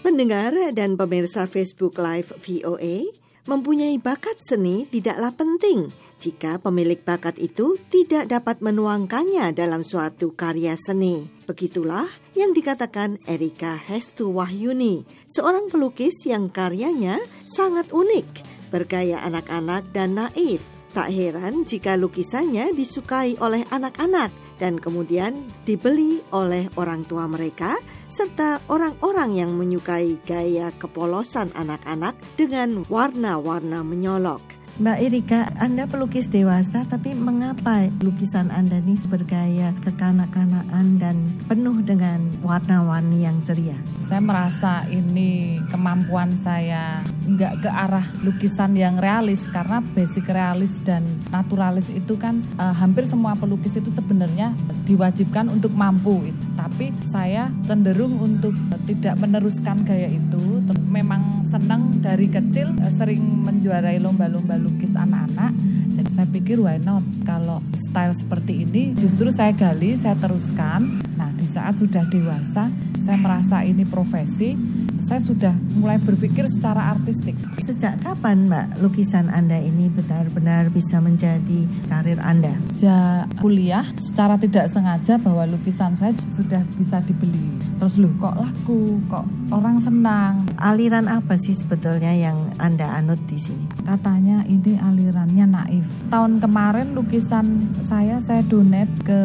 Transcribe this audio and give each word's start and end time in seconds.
Pendengar 0.00 0.56
dan 0.72 0.96
pemirsa 0.96 1.44
Facebook 1.44 2.00
Live 2.00 2.32
VOA, 2.40 3.04
mempunyai 3.44 4.00
bakat 4.00 4.40
seni 4.40 4.88
tidaklah 4.88 5.28
penting 5.36 5.92
jika 6.16 6.56
pemilik 6.56 6.96
bakat 7.04 7.36
itu 7.36 7.76
tidak 7.92 8.32
dapat 8.32 8.64
menuangkannya 8.64 9.52
dalam 9.52 9.84
suatu 9.84 10.32
karya 10.32 10.76
seni. 10.80 11.28
Begitulah 11.44 12.08
yang 12.32 12.56
dikatakan 12.56 13.20
Erika 13.28 13.76
Hestu 13.76 14.32
Wahyuni, 14.32 15.04
seorang 15.28 15.68
pelukis 15.68 16.24
yang 16.24 16.48
karyanya 16.48 17.20
sangat 17.44 17.92
unik, 17.92 18.28
bergaya 18.72 19.20
anak-anak 19.24 19.84
dan 19.92 20.16
naif. 20.16 20.79
Tak 20.90 21.08
heran 21.14 21.62
jika 21.62 21.94
lukisannya 21.94 22.74
disukai 22.74 23.38
oleh 23.38 23.62
anak-anak 23.70 24.34
dan 24.58 24.76
kemudian 24.76 25.38
dibeli 25.62 26.18
oleh 26.34 26.66
orang 26.74 27.06
tua 27.06 27.30
mereka 27.30 27.78
serta 28.10 28.58
orang-orang 28.66 29.38
yang 29.38 29.54
menyukai 29.54 30.18
gaya 30.26 30.74
kepolosan 30.74 31.54
anak-anak 31.54 32.18
dengan 32.34 32.82
warna-warna 32.90 33.86
menyolok. 33.86 34.59
Mbak 34.78 34.98
Erika, 35.02 35.50
Anda 35.58 35.90
pelukis 35.90 36.30
dewasa, 36.30 36.86
tapi 36.86 37.10
mengapa 37.16 37.90
lukisan 37.98 38.54
Anda 38.54 38.78
ini 38.78 38.94
bergaya 39.10 39.74
kekanak-kanakan 39.82 41.02
dan 41.02 41.16
penuh 41.50 41.82
dengan 41.82 42.22
warna-warni 42.44 43.26
yang 43.26 43.42
ceria? 43.42 43.74
Saya 44.06 44.22
merasa 44.22 44.86
ini 44.86 45.58
kemampuan 45.72 46.38
saya 46.38 47.02
nggak 47.26 47.66
ke 47.66 47.70
arah 47.70 48.06
lukisan 48.22 48.78
yang 48.78 48.98
realis 48.98 49.42
karena 49.50 49.82
basic 49.94 50.26
realis 50.30 50.82
dan 50.82 51.06
naturalis 51.30 51.90
itu 51.90 52.14
kan 52.18 52.42
uh, 52.58 52.74
hampir 52.74 53.06
semua 53.06 53.34
pelukis 53.34 53.78
itu 53.78 53.90
sebenarnya 53.90 54.54
diwajibkan 54.86 55.50
untuk 55.50 55.74
mampu. 55.74 56.30
Tapi 56.54 56.94
saya 57.06 57.50
cenderung 57.66 58.18
untuk 58.18 58.54
tidak 58.86 59.18
meneruskan 59.18 59.82
gaya 59.86 60.10
itu. 60.10 60.62
Dari 62.20 62.36
kecil 62.36 62.76
uh, 62.76 62.92
sering 63.00 63.48
menjuarai 63.48 63.96
lomba-lomba 63.96 64.60
lukis 64.60 64.92
anak-anak. 64.92 65.56
Jadi 65.96 66.10
saya 66.12 66.28
pikir 66.28 66.60
why 66.60 66.76
not 66.76 67.00
kalau 67.24 67.64
style 67.72 68.12
seperti 68.12 68.68
ini 68.68 68.92
justru 68.92 69.32
saya 69.32 69.56
gali, 69.56 69.96
saya 69.96 70.20
teruskan. 70.20 71.00
Nah 71.16 71.32
di 71.32 71.48
saat 71.48 71.80
sudah 71.80 72.04
dewasa 72.12 72.68
saya 73.08 73.16
merasa 73.24 73.64
ini 73.64 73.88
profesi, 73.88 74.52
saya 75.10 75.26
sudah 75.26 75.54
mulai 75.74 75.98
berpikir 75.98 76.46
secara 76.46 76.94
artistik. 76.94 77.34
Sejak 77.66 77.98
kapan 77.98 78.46
Mbak 78.46 78.78
lukisan 78.78 79.26
Anda 79.26 79.58
ini 79.58 79.90
benar-benar 79.90 80.70
bisa 80.70 81.02
menjadi 81.02 81.66
karir 81.90 82.22
Anda? 82.22 82.54
Sejak 82.70 83.26
kuliah 83.42 83.82
secara 83.98 84.38
tidak 84.38 84.70
sengaja 84.70 85.18
bahwa 85.18 85.50
lukisan 85.50 85.98
saya 85.98 86.14
sudah 86.30 86.62
bisa 86.78 87.02
dibeli. 87.02 87.58
Terus 87.82 87.98
loh 87.98 88.14
kok 88.22 88.38
laku, 88.38 89.02
kok 89.10 89.26
orang 89.50 89.82
senang. 89.82 90.46
Aliran 90.62 91.10
apa 91.10 91.34
sih 91.42 91.58
sebetulnya 91.58 92.14
yang 92.14 92.54
Anda 92.62 92.94
anut 93.02 93.18
di 93.26 93.34
sini? 93.34 93.66
Katanya 93.82 94.46
ini 94.46 94.78
alirannya 94.78 95.48
naif. 95.50 95.90
Tahun 96.06 96.38
kemarin 96.38 96.94
lukisan 96.94 97.66
saya 97.82 98.22
saya 98.22 98.46
donate 98.46 98.94
ke 99.02 99.20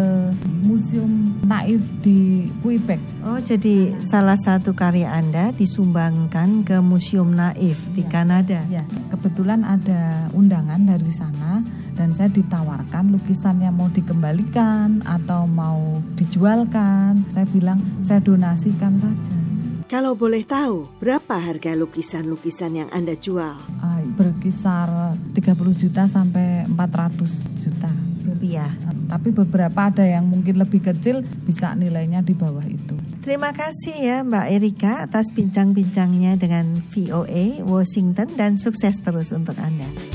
Museum 0.66 1.38
Naif 1.45 1.86
di 2.02 2.50
Quebec. 2.66 2.97
Oh, 3.22 3.38
jadi 3.38 3.94
salah 4.02 4.39
satu 4.39 4.73
karya 4.73 5.13
Anda 5.13 5.53
disumbangkan 5.75 6.63
ke 6.63 6.79
Museum 6.79 7.35
Naif 7.35 7.75
di 7.91 8.07
ya. 8.07 8.07
Kanada. 8.07 8.63
Ya, 8.71 8.87
kebetulan 9.11 9.67
ada 9.67 10.31
undangan 10.31 10.79
dari 10.79 11.11
sana 11.11 11.59
dan 11.99 12.15
saya 12.15 12.31
ditawarkan 12.31 13.11
lukisannya 13.11 13.75
mau 13.75 13.91
dikembalikan 13.91 15.03
atau 15.03 15.43
mau 15.43 15.99
dijualkan. 16.15 17.27
Saya 17.27 17.43
bilang 17.51 17.83
saya 17.99 18.23
donasikan 18.23 18.95
saja. 18.95 19.35
Kalau 19.91 20.15
boleh 20.15 20.47
tahu, 20.47 20.87
berapa 21.03 21.43
harga 21.43 21.75
lukisan-lukisan 21.75 22.79
yang 22.79 22.89
Anda 22.95 23.19
jual? 23.19 23.59
Berkisar 24.15 25.19
30 25.35 25.59
juta 25.75 26.07
sampai 26.07 26.63
400 26.71 27.19
juta 27.59 27.91
rupiah. 28.36 28.75
Tapi 29.07 29.31
beberapa 29.31 29.88
ada 29.88 30.03
yang 30.03 30.28
mungkin 30.28 30.59
lebih 30.59 30.84
kecil 30.84 31.23
bisa 31.47 31.72
nilainya 31.72 32.19
di 32.19 32.35
bawah 32.35 32.68
itu. 32.68 33.00
Terima 33.23 33.56
kasih 33.56 33.96
ya 33.96 34.18
Mbak 34.22 34.46
Erika 34.51 34.91
atas 35.07 35.31
bincang-bincangnya 35.31 36.35
dengan 36.35 36.78
VOA 36.91 37.63
Washington 37.63 38.35
dan 38.35 38.59
sukses 38.59 39.00
terus 39.00 39.31
untuk 39.31 39.56
Anda. 39.57 40.14